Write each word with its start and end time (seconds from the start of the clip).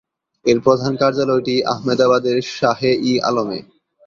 এর 0.45 0.57
প্রধান 0.65 0.93
কার্যালয়টি 1.01 1.55
আহমেদাবাদের 1.73 2.37
শাহে-ই-আলমে। 2.51 3.59